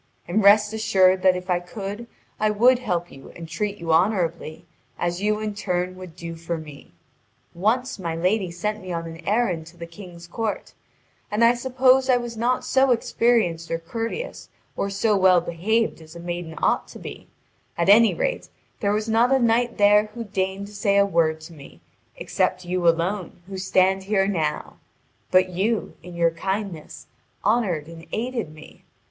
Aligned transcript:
And 0.27 0.43
rest 0.43 0.73
assured 0.73 1.21
that 1.21 1.35
if 1.35 1.47
I 1.47 1.59
could 1.59 2.07
I 2.39 2.49
would 2.49 2.79
help 2.79 3.11
you 3.11 3.29
and 3.35 3.47
treat 3.47 3.77
you 3.77 3.93
honourably, 3.93 4.65
as 4.97 5.21
you 5.21 5.39
in 5.39 5.53
turn 5.53 5.95
would 5.95 6.15
do 6.15 6.33
for 6.35 6.57
me. 6.57 6.91
Once 7.53 7.99
my 7.99 8.15
lady 8.15 8.49
sent 8.49 8.81
me 8.81 8.91
on 8.91 9.05
an 9.05 9.21
errand 9.27 9.67
to 9.67 9.77
the 9.77 9.85
King's 9.85 10.25
court, 10.25 10.73
and 11.29 11.43
I 11.43 11.53
suppose 11.53 12.09
I 12.09 12.17
was 12.17 12.35
not 12.35 12.65
so 12.65 12.89
experienced 12.89 13.69
or 13.69 13.77
courteous 13.77 14.49
or 14.75 14.89
so 14.89 15.15
well 15.15 15.39
behaved 15.39 16.01
as 16.01 16.15
a 16.15 16.19
maiden 16.19 16.55
ought 16.63 16.87
to 16.87 16.97
be; 16.97 17.27
at 17.77 17.87
any 17.87 18.15
rate, 18.15 18.49
there 18.79 18.93
was 18.93 19.07
not 19.07 19.31
a 19.31 19.37
knight 19.37 19.77
there 19.77 20.05
who 20.15 20.23
deigned 20.23 20.65
to 20.65 20.73
say 20.73 20.97
a 20.97 21.05
word 21.05 21.39
to 21.41 21.53
me 21.53 21.79
except 22.17 22.65
you 22.65 22.87
alone 22.87 23.43
who 23.45 23.59
stand 23.59 24.05
here 24.05 24.25
now; 24.27 24.77
but 25.29 25.49
you, 25.49 25.93
in 26.01 26.15
your 26.15 26.31
kindness, 26.31 27.05
honoured 27.45 27.85
and 27.85 28.07
aided 28.11 28.51
me. 28.51 28.83